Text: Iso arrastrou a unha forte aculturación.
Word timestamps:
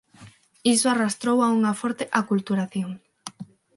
Iso 0.73 0.85
arrastrou 0.89 1.37
a 1.41 1.47
unha 1.57 1.73
forte 1.81 2.03
aculturación. 2.19 2.91